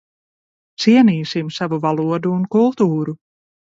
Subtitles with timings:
[0.85, 3.19] Cienīsim savu valodu un kultūru!